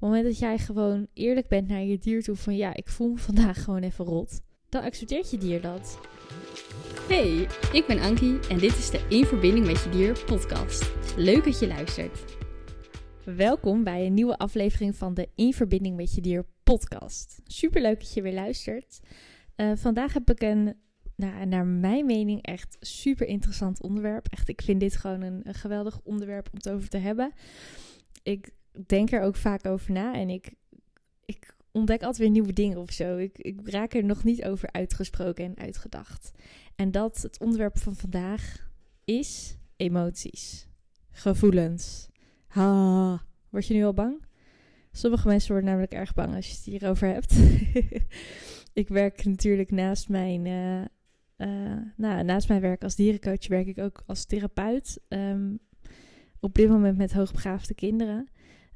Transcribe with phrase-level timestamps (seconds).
[0.00, 3.08] het moment dat jij gewoon eerlijk bent naar je dier toe van ja, ik voel
[3.08, 5.98] me vandaag gewoon even rot, dan accepteert je dier dat.
[7.08, 10.90] Hey, ik ben Ankie en dit is de In Verbinding met Je Dier podcast.
[11.16, 12.24] Leuk dat je luistert.
[13.24, 17.40] Welkom bij een nieuwe aflevering van de In Verbinding met Je Dier podcast.
[17.44, 19.00] Super leuk dat je weer luistert.
[19.56, 20.74] Uh, vandaag heb ik een,
[21.16, 24.26] nou, naar mijn mening, echt super interessant onderwerp.
[24.28, 27.32] Echt, ik vind dit gewoon een, een geweldig onderwerp om het over te hebben.
[28.22, 30.54] Ik denk er ook vaak over na en ik,
[31.24, 33.16] ik ontdek altijd weer nieuwe dingen of zo.
[33.16, 36.30] Ik, ik raak er nog niet over uitgesproken en uitgedacht.
[36.76, 38.70] En dat het onderwerp van vandaag
[39.04, 40.68] is emoties,
[41.10, 42.08] gevoelens.
[42.46, 44.24] Ha, word je nu al bang?
[44.92, 47.34] Sommige mensen worden namelijk erg bang als je het hierover hebt.
[48.82, 50.84] ik werk natuurlijk naast mijn, uh,
[51.48, 55.00] uh, nou, naast mijn werk als dierencoach werk ik ook als therapeut.
[55.08, 55.60] Um,
[56.40, 58.28] op dit moment met hoogbegaafde kinderen.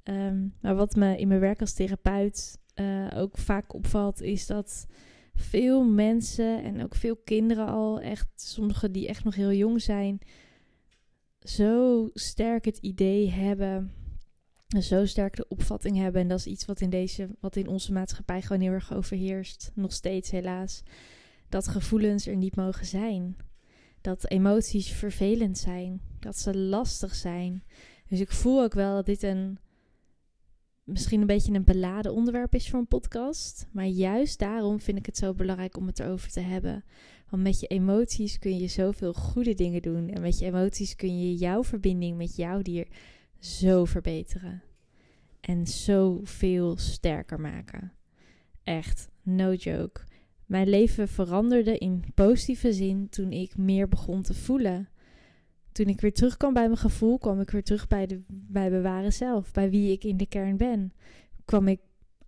[0.04, 4.86] Um, maar wat me in mijn werk als therapeut uh, ook vaak opvalt, is dat
[5.34, 10.18] veel mensen en ook veel kinderen al, echt sommigen die echt nog heel jong zijn,
[11.40, 13.92] zo sterk het idee hebben,
[14.80, 16.20] zo sterk de opvatting hebben.
[16.20, 19.70] En dat is iets wat in, deze, wat in onze maatschappij gewoon heel erg overheerst,
[19.74, 20.82] nog steeds helaas.
[21.48, 23.36] Dat gevoelens er niet mogen zijn.
[24.00, 26.00] Dat emoties vervelend zijn.
[26.18, 27.64] Dat ze lastig zijn.
[28.08, 29.58] Dus ik voel ook wel dat dit een
[30.84, 33.66] misschien een beetje een beladen onderwerp is voor een podcast.
[33.72, 36.84] Maar juist daarom vind ik het zo belangrijk om het erover te hebben.
[37.30, 40.08] Want met je emoties kun je zoveel goede dingen doen.
[40.08, 42.86] En met je emoties kun je jouw verbinding met jouw dier
[43.38, 44.62] zo verbeteren.
[45.40, 47.92] En zoveel sterker maken.
[48.62, 50.00] Echt, no joke.
[50.46, 54.88] Mijn leven veranderde in positieve zin toen ik meer begon te voelen
[55.74, 59.12] toen ik weer terugkwam bij mijn gevoel, kwam ik weer terug bij, de, bij bewaren
[59.12, 60.92] zelf, bij wie ik in de kern ben.
[61.44, 61.80] Kwam ik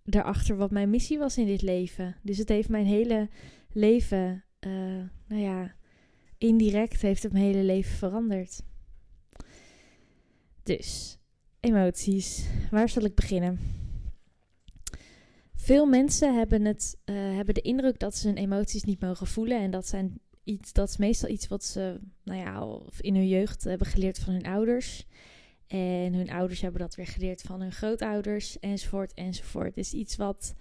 [0.05, 2.15] erachter wat mijn missie was in dit leven.
[2.21, 3.29] Dus het heeft mijn hele
[3.71, 4.71] leven, uh,
[5.27, 5.75] nou ja,
[6.37, 8.63] indirect heeft het mijn hele leven veranderd.
[10.63, 11.19] Dus,
[11.59, 12.47] emoties.
[12.71, 13.59] Waar zal ik beginnen?
[15.55, 19.59] Veel mensen hebben, het, uh, hebben de indruk dat ze hun emoties niet mogen voelen.
[19.59, 23.63] En dat zijn iets, dat is meestal iets wat ze nou ja, in hun jeugd
[23.63, 25.05] hebben geleerd van hun ouders.
[25.67, 29.67] En hun ouders hebben dat weer geleerd van hun grootouders, enzovoort, enzovoort.
[29.67, 30.53] Het is iets wat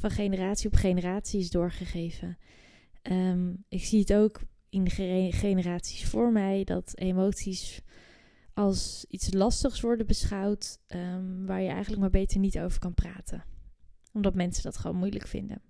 [0.00, 2.38] van generatie op generatie is doorgegeven.
[3.02, 7.80] Ehm, ik zie het ook in de generaties voor mij dat emoties
[8.54, 13.44] als iets lastigs worden beschouwd, um, waar je eigenlijk maar beter niet over kan praten.
[14.12, 15.62] Omdat mensen dat gewoon moeilijk vinden.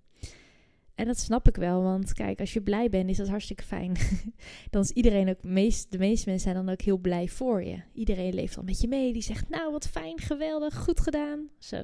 [0.96, 3.96] En dat snap ik wel, want kijk, als je blij bent, is dat hartstikke fijn.
[4.70, 7.82] dan is iedereen ook, meest, de meeste mensen zijn dan ook heel blij voor je.
[7.92, 11.48] Iedereen leeft dan met je mee, die zegt, nou wat fijn, geweldig, goed gedaan.
[11.58, 11.80] Zo.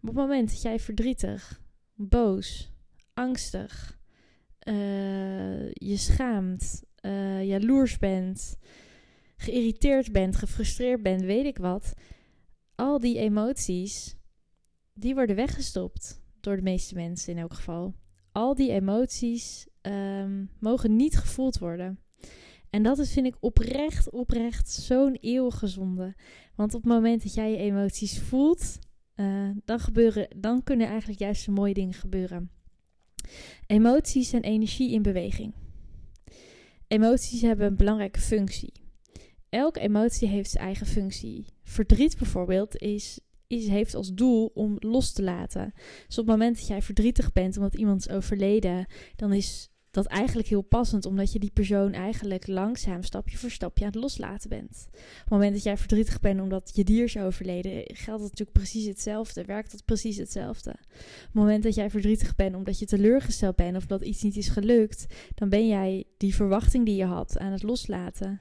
[0.00, 1.60] Maar op het moment dat jij verdrietig,
[1.94, 2.72] boos,
[3.14, 3.98] angstig,
[4.68, 8.56] uh, je schaamt, uh, jaloers bent,
[9.36, 11.94] geïrriteerd bent, gefrustreerd bent, weet ik wat.
[12.74, 14.16] Al die emoties,
[14.92, 17.94] die worden weggestopt door de meeste mensen in elk geval.
[18.32, 21.98] Al die emoties um, mogen niet gevoeld worden.
[22.70, 26.14] En dat is, vind ik, oprecht, oprecht zo'n eeuwige zonde.
[26.54, 28.78] Want op het moment dat jij je emoties voelt,
[29.16, 32.50] uh, dan, gebeuren, dan kunnen eigenlijk juist de mooie dingen gebeuren.
[33.66, 35.54] Emoties zijn energie in beweging.
[36.88, 38.72] Emoties hebben een belangrijke functie.
[39.48, 41.46] Elke emotie heeft zijn eigen functie.
[41.62, 45.72] Verdriet bijvoorbeeld is is, heeft als doel om los te laten.
[46.06, 50.06] Dus op het moment dat jij verdrietig bent omdat iemand is overleden, dan is dat
[50.06, 54.48] eigenlijk heel passend, omdat je die persoon eigenlijk langzaam, stapje voor stapje aan het loslaten
[54.48, 54.86] bent.
[54.88, 58.52] Op het moment dat jij verdrietig bent omdat je dier is overleden, geldt dat natuurlijk
[58.52, 60.70] precies hetzelfde, werkt dat precies hetzelfde.
[60.70, 64.36] Op het moment dat jij verdrietig bent omdat je teleurgesteld bent of dat iets niet
[64.36, 68.40] is gelukt, dan ben jij die verwachting die je had aan het loslaten.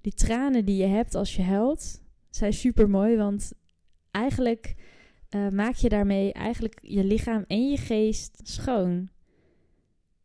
[0.00, 2.00] Die tranen die je hebt als je huilt,
[2.30, 3.52] zijn super mooi, want
[4.10, 4.74] eigenlijk
[5.30, 9.08] uh, maak je daarmee eigenlijk je lichaam en je geest schoon.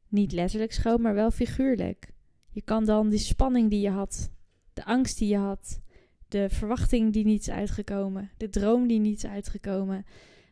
[0.08, 2.14] Niet letterlijk schoon, maar wel figuurlijk.
[2.50, 4.32] Je kan dan die spanning die je had,
[4.74, 5.82] de angst die je had,
[6.28, 10.06] de verwachting die niet is uitgekomen, de droom die niet is uitgekomen,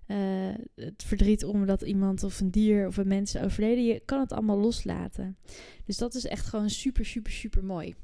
[0.08, 4.32] uh, het verdriet omdat iemand of een dier of een mens overleden, je kan het
[4.32, 5.38] allemaal loslaten.
[5.86, 7.96] Dus dat is echt gewoon super, super, super mooi.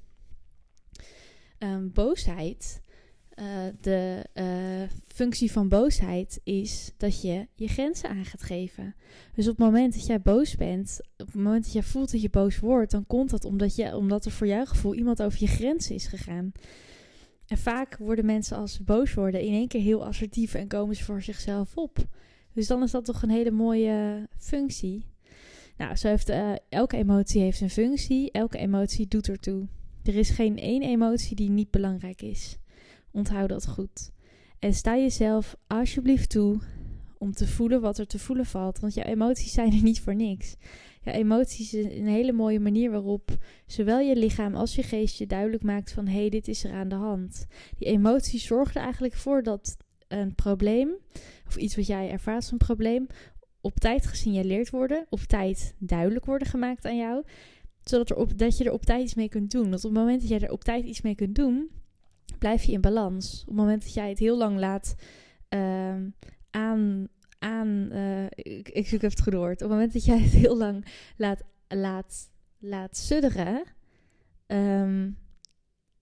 [1.60, 2.82] Um, boosheid
[3.40, 3.46] uh,
[3.82, 4.44] de uh,
[5.08, 8.96] functie van boosheid is dat je je grenzen aan gaat geven.
[9.34, 12.22] Dus op het moment dat jij boos bent, op het moment dat jij voelt dat
[12.22, 15.40] je boos wordt, dan komt dat omdat, je, omdat er voor jouw gevoel iemand over
[15.40, 16.52] je grenzen is gegaan.
[17.48, 20.96] En vaak worden mensen als ze boos worden in één keer heel assertief en komen
[20.96, 22.08] ze voor zichzelf op.
[22.54, 25.06] Dus dan is dat toch een hele mooie functie.
[25.78, 28.32] Nou, zo heeft uh, elke emotie heeft een functie.
[28.32, 29.68] Elke emotie doet ertoe.
[30.04, 32.59] Er is geen één emotie die niet belangrijk is.
[33.12, 34.12] Onthoud dat goed.
[34.60, 36.60] En sta jezelf alsjeblieft toe
[37.18, 38.80] om te voelen wat er te voelen valt.
[38.80, 40.56] Want jouw emoties zijn er niet voor niks.
[41.02, 45.28] Jouw emoties is een hele mooie manier waarop zowel je lichaam als je geest je
[45.28, 47.46] duidelijk maakt van hé, hey, dit is er aan de hand.
[47.78, 49.78] Die emoties zorgen er eigenlijk voor dat
[50.08, 50.90] een probleem,
[51.48, 53.08] of iets wat jij ervaart als een probleem,
[53.62, 57.24] op tijd gesignaleerd worden, op tijd duidelijk worden gemaakt aan jou,
[57.84, 59.70] zodat er op, dat je er op tijd iets mee kunt doen.
[59.70, 61.70] Want op het moment dat jij er op tijd iets mee kunt doen,
[62.40, 63.42] blijf je in balans.
[63.42, 64.96] Op het moment dat jij het heel lang laat
[65.50, 65.96] uh,
[66.50, 67.08] aan.
[67.40, 69.62] aan uh, ik, ik, zoek het goede woord.
[69.62, 70.86] Op het moment dat jij het heel lang
[71.18, 73.64] laat, laat, laat sudderen.
[74.48, 75.18] Um,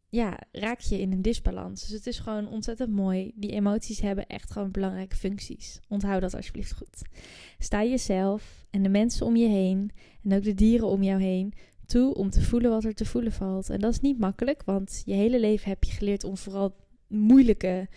[0.10, 1.82] ja, raak je in een disbalans.
[1.82, 3.32] Dus het is gewoon ontzettend mooi.
[3.36, 5.80] Die emoties hebben echt gewoon belangrijke functies.
[5.88, 7.02] Onthoud dat alsjeblieft goed.
[7.58, 9.92] Sta jezelf en de mensen om je heen
[10.24, 11.54] en ook de dieren om jou heen
[11.88, 13.70] toe om te voelen wat er te voelen valt.
[13.70, 16.76] En dat is niet makkelijk, want je hele leven heb je geleerd om vooral
[17.08, 17.88] moeilijke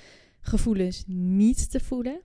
[0.40, 2.20] gevoelens niet te voelen.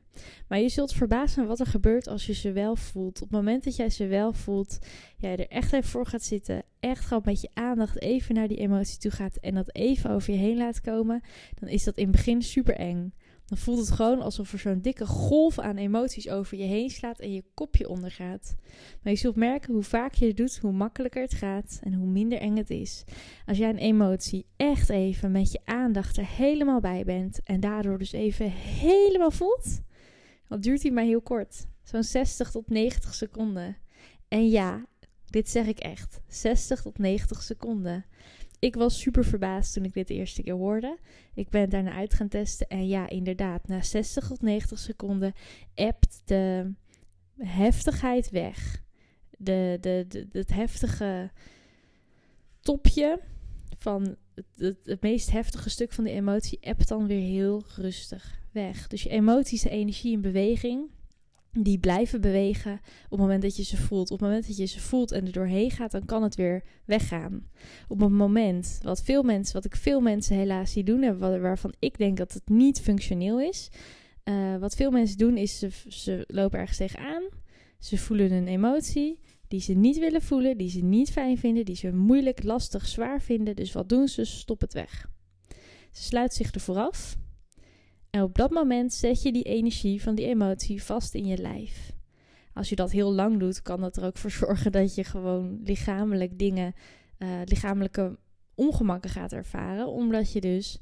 [0.47, 3.21] Maar je zult verbazen wat er gebeurt als je ze wel voelt.
[3.21, 4.79] Op het moment dat jij ze wel voelt,
[5.17, 8.57] jij er echt even voor gaat zitten, echt gewoon met je aandacht even naar die
[8.57, 11.21] emotie toe gaat en dat even over je heen laat komen,
[11.59, 13.13] dan is dat in het begin super eng.
[13.45, 17.19] Dan voelt het gewoon alsof er zo'n dikke golf aan emoties over je heen slaat
[17.19, 18.55] en je kopje ondergaat.
[19.01, 22.07] Maar je zult merken hoe vaak je het doet, hoe makkelijker het gaat en hoe
[22.07, 23.03] minder eng het is.
[23.45, 27.97] Als jij een emotie echt even met je aandacht er helemaal bij bent en daardoor
[27.97, 29.81] dus even helemaal voelt,
[30.47, 31.67] dan duurt die maar heel kort.
[31.83, 33.77] Zo'n 60 tot 90 seconden.
[34.27, 34.85] En ja,
[35.25, 36.19] dit zeg ik echt.
[36.27, 38.05] 60 tot 90 seconden
[38.65, 40.97] ik was super verbaasd toen ik dit de eerste keer hoorde.
[41.33, 42.67] Ik ben daarna uit gaan testen.
[42.67, 45.33] En ja, inderdaad, na 60 tot 90 seconden
[45.75, 46.73] appt de
[47.37, 48.83] heftigheid weg.
[49.37, 51.31] De, de, de, het heftige
[52.59, 53.19] topje
[53.77, 58.41] van het, het, het, meest heftige stuk van de emotie appt dan weer heel rustig
[58.51, 58.87] weg.
[58.87, 60.89] Dus je emoties, energie in beweging,
[61.59, 62.73] die blijven bewegen
[63.03, 64.11] op het moment dat je ze voelt.
[64.11, 66.63] Op het moment dat je ze voelt en er doorheen gaat, dan kan het weer
[66.85, 67.47] weggaan.
[67.87, 71.73] Op het moment, wat, veel mensen, wat ik veel mensen helaas zie doen, en waarvan
[71.79, 73.69] ik denk dat het niet functioneel is.
[74.23, 77.23] Uh, wat veel mensen doen, is ze, ze lopen ergens tegenaan.
[77.79, 81.75] Ze voelen een emotie die ze niet willen voelen, die ze niet fijn vinden, die
[81.75, 83.55] ze moeilijk, lastig, zwaar vinden.
[83.55, 84.25] Dus wat doen ze?
[84.25, 85.09] Ze stoppen het weg.
[85.91, 87.17] Ze sluiten zich ervoor af.
[88.15, 91.91] En op dat moment zet je die energie van die emotie vast in je lijf.
[92.53, 95.59] Als je dat heel lang doet, kan dat er ook voor zorgen dat je gewoon
[95.63, 96.73] lichamelijk dingen,
[97.19, 98.17] uh, lichamelijke
[98.53, 99.87] ongemakken gaat ervaren.
[99.87, 100.79] Omdat je dus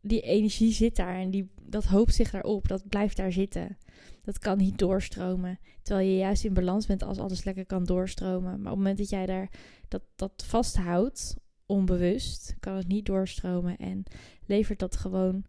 [0.00, 2.68] die energie zit daar en die, dat hoopt zich daarop.
[2.68, 3.78] Dat blijft daar zitten.
[4.22, 5.58] Dat kan niet doorstromen.
[5.82, 8.50] Terwijl je juist in balans bent als alles lekker kan doorstromen.
[8.50, 9.50] Maar op het moment dat jij daar
[9.88, 11.36] dat, dat vasthoudt,
[11.66, 13.76] onbewust, kan het niet doorstromen.
[13.76, 14.02] En
[14.46, 15.44] levert dat gewoon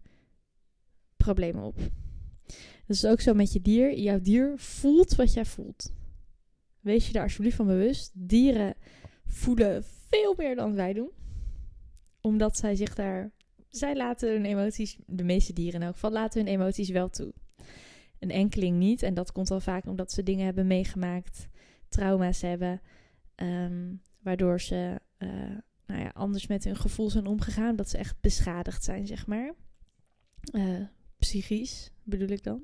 [1.25, 1.77] problemen op.
[2.88, 3.98] Dat is ook zo met je dier.
[4.00, 5.94] Jouw dier voelt wat jij voelt.
[6.80, 8.12] Wees je daar alsjeblieft van bewust.
[8.13, 8.75] Dieren
[9.25, 11.10] voelen veel meer dan wij doen.
[12.22, 13.31] Omdat zij zich daar.
[13.69, 17.33] Zij laten hun emoties, de meeste dieren in elk geval, laten hun emoties wel toe.
[18.19, 19.04] Een enkeling niet.
[19.04, 21.48] En dat komt al vaak omdat ze dingen hebben meegemaakt,
[21.89, 22.82] trauma's hebben,
[23.36, 27.75] um, waardoor ze uh, nou ja, anders met hun gevoel zijn omgegaan.
[27.75, 29.53] Dat ze echt beschadigd zijn, zeg maar.
[30.51, 30.86] Uh,
[31.25, 32.63] psychisch bedoel ik dan.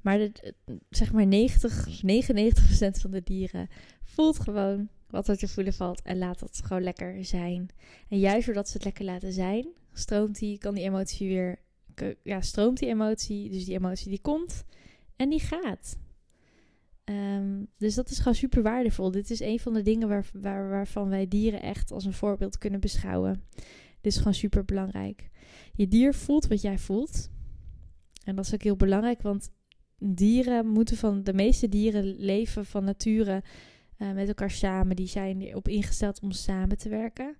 [0.00, 0.54] Maar de,
[0.90, 3.68] zeg maar 90, 99% van de dieren
[4.04, 7.68] voelt gewoon wat er te voelen valt en laat het gewoon lekker zijn.
[8.08, 11.58] En juist doordat ze het lekker laten zijn, stroomt die, kan die emotie weer,
[12.22, 14.64] ja, stroomt die emotie, dus die emotie die komt
[15.16, 15.98] en die gaat.
[17.04, 19.10] Um, dus dat is gewoon super waardevol.
[19.10, 22.58] Dit is een van de dingen waar, waar, waarvan wij dieren echt als een voorbeeld
[22.58, 23.42] kunnen beschouwen.
[24.00, 25.30] Dit is gewoon super belangrijk.
[25.74, 27.30] Je dier voelt wat jij voelt.
[28.24, 29.50] En dat is ook heel belangrijk, want
[29.98, 33.42] dieren moeten van de meeste dieren leven van nature
[33.98, 34.96] uh, met elkaar samen.
[34.96, 37.36] Die zijn erop ingesteld om samen te werken.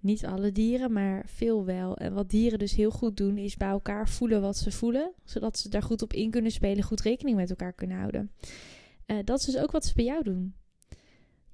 [0.00, 1.96] Niet alle dieren, maar veel wel.
[1.96, 5.58] En wat dieren dus heel goed doen, is bij elkaar voelen wat ze voelen, zodat
[5.58, 8.30] ze daar goed op in kunnen spelen, goed rekening met elkaar kunnen houden.
[9.06, 10.54] Uh, dat is dus ook wat ze bij jou doen.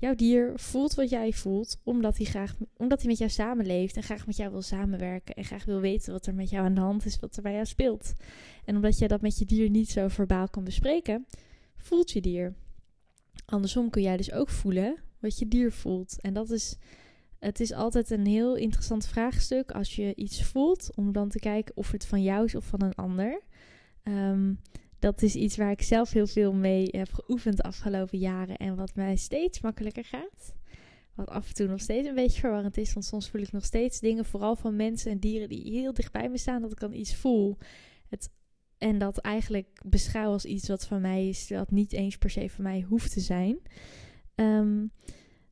[0.01, 4.03] Jouw dier voelt wat jij voelt, omdat hij, graag, omdat hij met jou samenleeft en
[4.03, 6.81] graag met jou wil samenwerken en graag wil weten wat er met jou aan de
[6.81, 8.13] hand is, wat er bij jou speelt.
[8.65, 11.27] En omdat jij dat met je dier niet zo verbaal kan bespreken,
[11.77, 12.55] voelt je dier.
[13.45, 16.21] Andersom kun jij dus ook voelen wat je dier voelt.
[16.21, 16.77] En dat is
[17.39, 21.77] Het is altijd een heel interessant vraagstuk als je iets voelt, om dan te kijken
[21.77, 23.43] of het van jou is of van een ander.
[24.03, 24.55] Ehm,
[24.99, 28.77] dat is iets waar ik zelf heel veel mee heb geoefend de afgelopen jaren en
[28.77, 30.55] wat mij steeds makkelijker gaat.
[31.15, 33.65] Wat af en toe nog steeds een beetje verwarrend is, want soms voel ik nog
[33.65, 36.81] steeds dingen, vooral van mensen en dieren die heel dicht bij me staan, dat ik
[36.81, 37.59] dan iets voel.
[38.09, 38.31] Het,
[38.79, 42.51] en dat eigenlijk beschouw als iets wat van mij is, dat niet eens per se
[42.51, 43.59] van mij hoeft te zijn.
[44.35, 44.87] Ehm,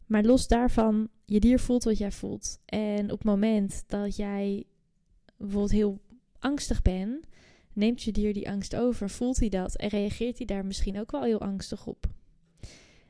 [0.06, 2.60] maar los daarvan, je dier voelt wat jij voelt.
[2.64, 4.64] En op het moment dat jij
[5.36, 6.00] bijvoorbeeld heel
[6.38, 7.26] angstig bent,
[7.76, 11.10] neemt je dier die angst over, voelt hij dat en reageert hij daar misschien ook
[11.10, 12.06] wel heel angstig op.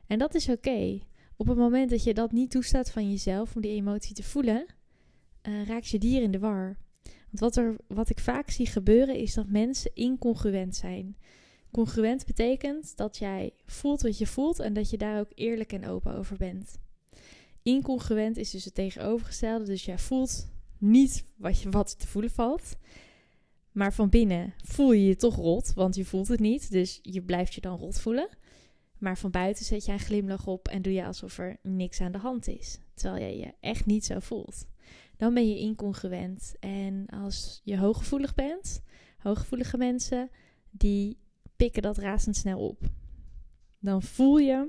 [0.07, 0.99] En dat is oké.
[1.35, 4.65] Op het moment dat je dat niet toestaat van jezelf om die emotie te voelen,
[5.47, 6.77] uh, raakt je dier in de war.
[7.03, 11.17] Want wat, er, wat ik vaak zie gebeuren is dat mensen incongruent zijn.
[11.71, 15.87] Congruent betekent dat jij voelt wat je voelt en dat je daar ook eerlijk en
[15.87, 16.79] open over bent.
[17.63, 20.47] Incongruent is dus het tegenovergestelde, dus jij voelt
[20.77, 22.77] niet wat, je, wat te voelen valt.
[23.77, 26.71] Maar van binnen voel je je toch rot, want je voelt het niet.
[26.71, 28.29] Dus je blijft je dan rot voelen.
[28.97, 32.11] Maar van buiten zet je een glimlach op en doe je alsof er niks aan
[32.11, 32.79] de hand is.
[32.93, 34.67] Terwijl je je echt niet zo voelt.
[35.17, 36.55] Dan ben je incongruent.
[36.59, 38.81] En als je hooggevoelig bent,
[39.17, 40.29] hooggevoelige mensen,
[40.71, 41.17] die
[41.55, 42.81] pikken dat razendsnel op.
[43.79, 44.67] Dan voel je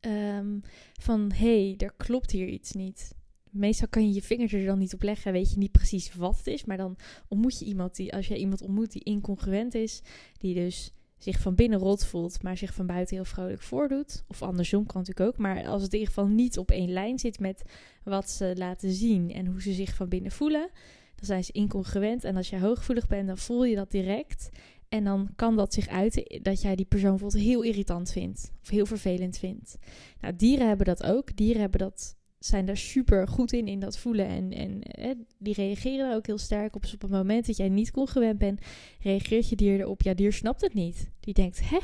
[0.00, 0.62] um,
[1.00, 3.14] van hé, hey, er klopt hier iets niet
[3.54, 6.36] meestal kan je je vingers er dan niet op leggen, weet je niet precies wat
[6.36, 6.64] het is.
[6.64, 6.96] Maar dan
[7.28, 10.02] ontmoet je iemand die, als jij iemand ontmoet die incongruent is,
[10.38, 14.24] die dus zich van binnen rot voelt, maar zich van buiten heel vrolijk voordoet.
[14.28, 15.38] Of andersom kan natuurlijk ook.
[15.38, 17.62] Maar als het in ieder geval niet op één lijn zit met
[18.02, 20.70] wat ze laten zien en hoe ze zich van binnen voelen,
[21.14, 22.24] dan zijn ze incongruent.
[22.24, 24.48] En als jij hooggevoelig bent, dan voel je dat direct.
[24.88, 28.68] En dan kan dat zich uiten dat jij die persoon bijvoorbeeld heel irritant vindt of
[28.68, 29.78] heel vervelend vindt.
[30.20, 31.36] Nou, dieren hebben dat ook.
[31.36, 34.26] Dieren hebben dat zijn daar super goed in, in dat voelen.
[34.26, 36.82] En, en die reageren er ook heel sterk op.
[36.82, 38.60] Dus op het moment dat jij niet congruent bent,
[39.00, 40.02] reageert je dier erop.
[40.02, 41.10] Ja, dier snapt het niet.
[41.20, 41.78] Die denkt, hè?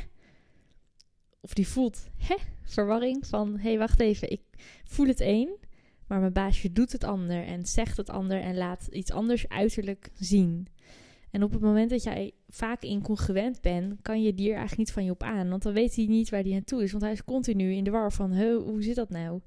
[1.40, 2.36] Of die voelt, hè?
[2.62, 4.42] Verwarring van, hé, hey, wacht even, ik
[4.84, 5.56] voel het één.
[6.06, 10.10] Maar mijn baasje doet het ander en zegt het ander en laat iets anders uiterlijk
[10.14, 10.66] zien.
[11.30, 15.04] En op het moment dat jij vaak incongruent bent, kan je dier eigenlijk niet van
[15.04, 15.48] je op aan.
[15.48, 16.90] Want dan weet hij niet waar hij aan toe is.
[16.90, 19.40] Want hij is continu in de war van, hoe zit dat nou?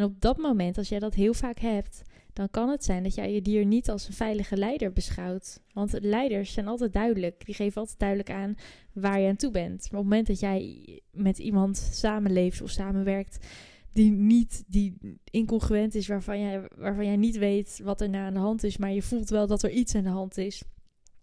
[0.00, 2.02] En op dat moment, als jij dat heel vaak hebt,
[2.32, 5.60] dan kan het zijn dat jij je dier niet als een veilige leider beschouwt.
[5.72, 7.44] Want leiders zijn altijd duidelijk.
[7.44, 8.54] Die geven altijd duidelijk aan
[8.92, 9.78] waar je aan toe bent.
[9.90, 13.46] Maar op het moment dat jij met iemand samenleeft of samenwerkt
[13.92, 18.34] die niet die incongruent is, waarvan jij, waarvan jij niet weet wat er nou aan
[18.34, 20.62] de hand is, maar je voelt wel dat er iets aan de hand is.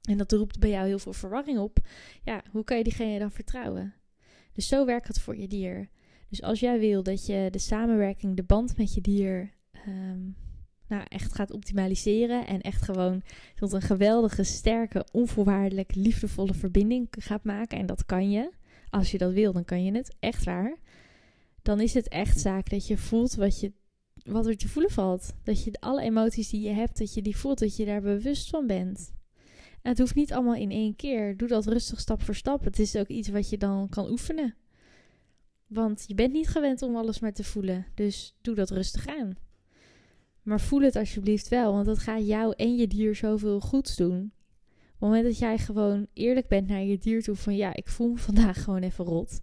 [0.09, 1.79] En dat roept bij jou heel veel verwarring op.
[2.23, 3.93] Ja, hoe kan je diegene dan vertrouwen?
[4.53, 5.89] Dus zo werkt het voor je dier.
[6.29, 10.19] Dus als jij wil dat je de samenwerking, de band met je dier, ehm,
[10.87, 13.21] nou echt gaat optimaliseren en echt gewoon
[13.55, 18.51] tot een geweldige, sterke, onvoorwaardelijk, liefdevolle verbinding gaat maken, en dat kan je,
[18.89, 20.77] als je dat wil, dan kan je het, echt waar.
[21.61, 23.71] Dan is het echt zaak dat je voelt wat, je,
[24.23, 25.33] wat er te voelen valt.
[25.43, 28.49] Dat je alle emoties die je hebt, dat je die voelt, dat je daar bewust
[28.49, 29.11] van bent.
[29.81, 31.37] En het hoeft niet allemaal in één keer.
[31.37, 32.63] Doe dat rustig stap voor stap.
[32.63, 34.55] Het is ook iets wat je dan kan oefenen.
[35.67, 37.85] Want je bent niet gewend om alles maar te voelen.
[37.93, 39.35] Dus doe dat rustig aan.
[40.41, 44.31] Maar voel het alsjeblieft wel, want dat gaat jou en je dier zoveel goeds doen.
[44.97, 47.87] Op het moment dat jij gewoon eerlijk bent naar je dier toe van ja, ik
[47.87, 49.41] voel me vandaag gewoon even rot.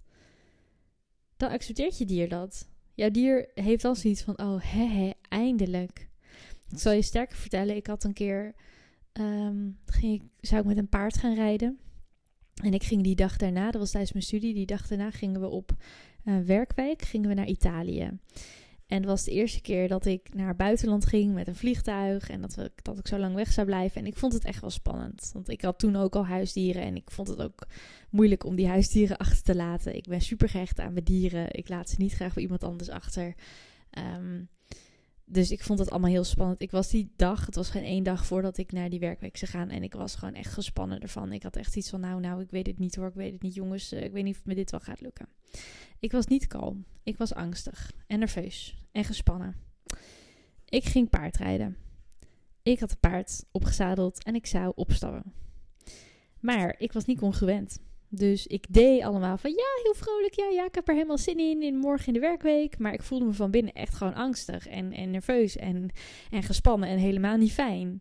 [1.36, 2.68] Dan accepteert je dier dat.
[2.94, 6.08] Jouw dier heeft dan zoiets van oh hè, eindelijk.
[6.70, 8.54] Ik zal je sterker vertellen, ik had een keer,
[9.12, 11.78] um, ging ik, zou ik met een paard gaan rijden.
[12.62, 15.40] En ik ging die dag daarna, dat was tijdens mijn studie, die dag daarna gingen
[15.40, 15.76] we op
[16.24, 18.18] uh, werkweek gingen we naar Italië.
[18.86, 22.30] En het was de eerste keer dat ik naar buitenland ging met een vliegtuig.
[22.30, 24.00] En dat, we, dat ik zo lang weg zou blijven.
[24.00, 25.30] En ik vond het echt wel spannend.
[25.32, 26.82] Want ik had toen ook al huisdieren.
[26.82, 27.66] En ik vond het ook
[28.10, 29.96] moeilijk om die huisdieren achter te laten.
[29.96, 31.46] Ik ben super gehecht aan mijn dieren.
[31.50, 33.34] Ik laat ze niet graag bij iemand anders achter.
[34.16, 34.48] Um,
[35.24, 36.62] dus ik vond het allemaal heel spannend.
[36.62, 39.50] Ik was die dag, het was geen één dag voordat ik naar die werkweek zou
[39.50, 39.68] gaan.
[39.70, 41.32] En ik was gewoon echt gespannen ervan.
[41.32, 43.08] Ik had echt iets van, nou, nou, ik weet het niet hoor.
[43.08, 43.92] Ik weet het niet, jongens.
[43.92, 45.28] Eh, ik weet niet of me dit wel gaat lukken.
[45.98, 46.84] Ik was niet kalm.
[47.02, 49.56] Ik was angstig en nerveus en gespannen.
[50.68, 51.76] Ik ging paardrijden.
[52.62, 55.32] Ik had het paard opgezadeld en ik zou opstappen.
[56.40, 57.78] Maar ik was niet congruent.
[58.16, 60.34] Dus ik deed allemaal van ja, heel vrolijk.
[60.34, 61.62] Ja, ja, ik heb er helemaal zin in.
[61.62, 62.78] in morgen in de werkweek.
[62.78, 65.90] Maar ik voelde me van binnen echt gewoon angstig en, en nerveus en,
[66.30, 68.00] en gespannen en helemaal niet fijn.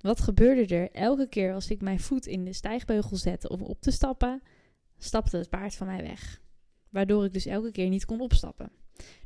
[0.00, 0.90] Wat gebeurde er?
[0.90, 4.42] Elke keer als ik mijn voet in de stijgbeugel zette om op te stappen,
[4.98, 6.40] stapte het paard van mij weg.
[6.90, 8.70] Waardoor ik dus elke keer niet kon opstappen.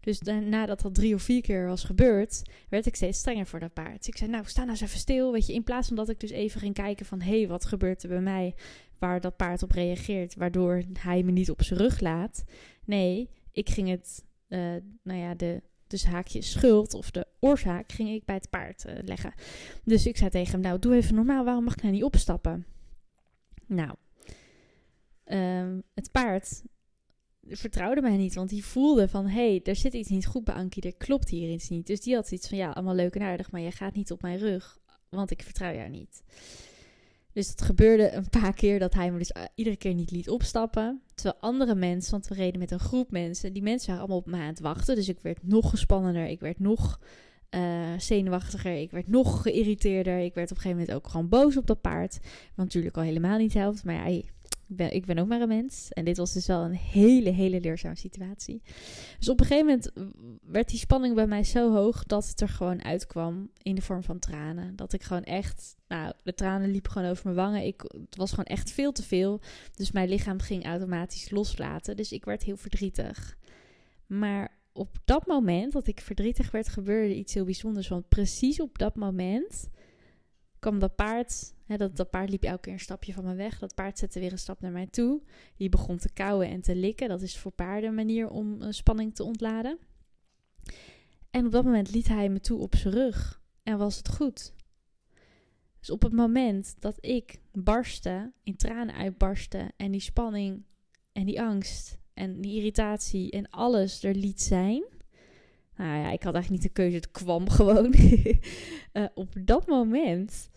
[0.00, 3.73] Dus nadat dat drie of vier keer was gebeurd, werd ik steeds strenger voor dat
[3.73, 4.07] paard.
[4.07, 5.33] Ik zei, nou, sta nou eens even stil.
[5.33, 7.21] Weet je, in plaats van dat ik dus even ging kijken van...
[7.21, 8.55] hé, hey, wat gebeurt er bij mij?
[8.99, 12.45] Waar dat paard op reageert, waardoor hij me niet op zijn rug laat.
[12.85, 14.59] Nee, ik ging het, uh,
[15.02, 18.93] nou ja, de dus haakje schuld of de oorzaak ging ik bij het paard uh,
[19.05, 19.33] leggen.
[19.85, 22.67] Dus ik zei tegen hem, nou doe even normaal, waarom mag ik nou niet opstappen?
[23.67, 23.95] Nou,
[25.25, 26.62] um, het paard
[27.49, 30.54] vertrouwde mij niet, want die voelde van, hé, hey, er zit iets niet goed bij
[30.54, 31.87] Ankie, er klopt hier iets niet.
[31.87, 34.22] Dus die had iets van, ja, allemaal leuk en aardig, maar je gaat niet op
[34.22, 36.22] mijn rug, want ik vertrouw jou niet.
[37.32, 40.28] Dus het gebeurde een paar keer dat hij me dus eh, iedere keer niet liet
[40.28, 41.02] opstappen.
[41.14, 44.26] Terwijl andere mensen, want we reden met een groep mensen, die mensen waren allemaal op
[44.26, 44.94] me aan het wachten.
[44.94, 46.99] Dus ik werd nog gespannender, ik werd nog
[47.54, 50.18] uh, zenuwachtiger, ik werd nog geïrriteerder.
[50.18, 52.18] Ik werd op een gegeven moment ook gewoon boos op dat paard.
[52.54, 54.22] Wat natuurlijk al helemaal niet helpt, maar ja,
[54.76, 55.88] ben, ik ben ook maar een mens.
[55.88, 58.62] En dit was dus wel een hele, hele leerzame situatie.
[59.19, 59.93] Dus op een gegeven moment
[60.43, 64.02] werd die spanning bij mij zo hoog dat het er gewoon uitkwam in de vorm
[64.02, 64.76] van tranen.
[64.76, 67.67] Dat ik gewoon echt, nou, de tranen liepen gewoon over mijn wangen.
[67.67, 69.41] Ik, het was gewoon echt veel te veel.
[69.75, 71.97] Dus mijn lichaam ging automatisch loslaten.
[71.97, 73.37] Dus ik werd heel verdrietig.
[74.07, 77.88] Maar op dat moment dat ik verdrietig werd, gebeurde iets heel bijzonders.
[77.88, 79.69] Want precies op dat moment
[80.59, 83.59] kwam dat paard, dat, dat paard liep elke keer een stapje van me weg.
[83.59, 85.23] Dat paard zette weer een stap naar mij toe.
[85.57, 87.09] Die begon te kauwen en te likken.
[87.09, 89.79] Dat is voor paarden een manier om een spanning te ontladen.
[91.31, 93.41] En op dat moment liet hij me toe op zijn rug.
[93.62, 94.55] En was het goed.
[95.79, 100.64] Dus op het moment dat ik barstte, in tranen uitbarstte en die spanning
[101.12, 104.85] en die angst en die irritatie en alles er liet zijn,
[105.76, 107.95] nou ja, ik had eigenlijk niet de keuze, het kwam gewoon.
[108.93, 110.50] uh, op dat moment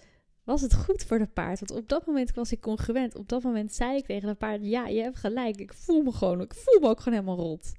[0.45, 1.59] was het goed voor de paard.
[1.59, 3.15] Want op dat moment was ik congruent.
[3.15, 5.59] Op dat moment zei ik tegen de paard: Ja, je hebt gelijk.
[5.59, 6.41] Ik voel me gewoon.
[6.41, 7.71] Ik voel me ook gewoon helemaal rot.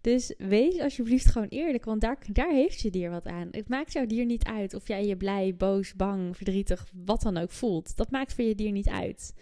[0.00, 3.48] Dus wees alsjeblieft gewoon eerlijk, want daar, daar heeft je dier wat aan.
[3.50, 7.36] Het maakt jouw dier niet uit of jij je blij, boos, bang, verdrietig, wat dan
[7.36, 7.96] ook voelt.
[7.96, 9.34] Dat maakt voor je dier niet uit.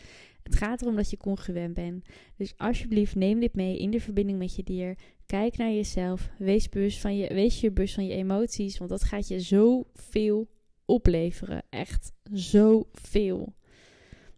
[0.43, 2.05] Het gaat erom dat je congruent bent.
[2.37, 4.99] Dus alsjeblieft, neem dit mee in de verbinding met je dier.
[5.27, 6.31] Kijk naar jezelf.
[6.39, 8.79] Wees, bewust van je, wees je bewust van je emoties.
[8.79, 10.49] Want dat gaat je zoveel
[10.89, 11.63] opleveren.
[11.71, 13.55] Echt zoveel.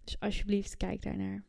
[0.04, 1.44] Dus alsjeblieft, kijk daarnaar.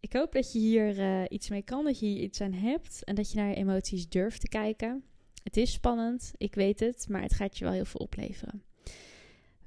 [0.00, 3.04] Ik hoop dat je hier uh, iets mee kan, dat je hier iets aan hebt
[3.04, 5.04] en dat je naar je emoties durft te kijken.
[5.42, 8.62] Het is spannend, ik weet het, maar het gaat je wel heel veel opleveren.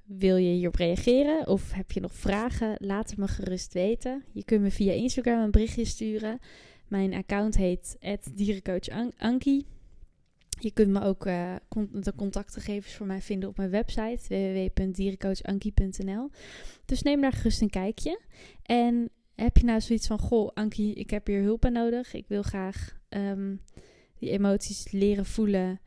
[0.03, 2.75] Wil je hierop reageren of heb je nog vragen?
[2.79, 4.23] Laat het me gerust weten.
[4.31, 6.39] Je kunt me via Instagram een berichtje sturen.
[6.87, 7.97] Mijn account heet
[8.33, 9.65] dierencoach Ankie.
[10.59, 11.55] Je kunt me ook uh,
[11.91, 16.29] de contactgegevens voor mij vinden op mijn website www.dierencoachankie.nl.
[16.85, 18.19] Dus neem daar gerust een kijkje.
[18.63, 22.13] En heb je nou zoiets van: Goh, Ankie, ik heb hier hulp aan nodig.
[22.13, 23.61] Ik wil graag um,
[24.19, 25.79] die emoties leren voelen.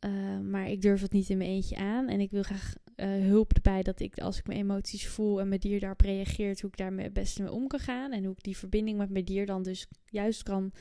[0.00, 2.08] Uh, maar ik durf het niet in mijn eentje aan.
[2.08, 5.48] En ik wil graag uh, hulp erbij dat ik, als ik mijn emoties voel en
[5.48, 8.12] mijn dier daarop reageert, hoe ik daar het beste mee om kan gaan.
[8.12, 10.72] En hoe ik die verbinding met mijn dier dan dus juist kan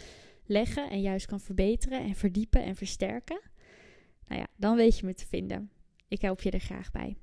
[0.46, 3.42] leggen en juist kan verbeteren en verdiepen en versterken.
[4.28, 5.72] Nou ja, dan weet je me te vinden.
[6.08, 7.18] Ik help je er graag bij.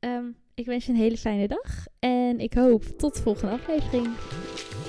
[0.00, 4.08] Um, ik wens je een hele fijne dag en ik hoop tot de volgende aflevering.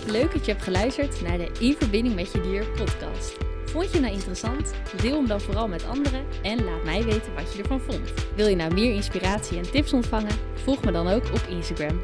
[0.08, 3.38] Leuk dat je hebt geluisterd naar de In Verbinding met Je Dier podcast.
[3.65, 4.73] Vond je nou interessant?
[5.02, 8.13] Deel hem dan vooral met anderen en laat mij weten wat je ervan vond.
[8.36, 10.36] Wil je nou meer inspiratie en tips ontvangen?
[10.54, 12.02] Volg me dan ook op Instagram,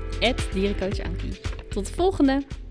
[0.54, 1.40] dierencoachankie.
[1.70, 2.69] Tot de volgende!